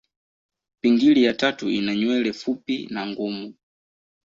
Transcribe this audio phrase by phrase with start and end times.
[0.81, 3.53] Pingili ya tatu ina nywele fupi na ngumu.